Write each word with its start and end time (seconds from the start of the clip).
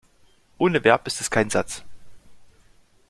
Ohne 0.57 0.83
Verb 0.83 1.05
ist 1.05 1.21
es 1.21 1.29
kein 1.29 1.51
Satz. 1.51 1.83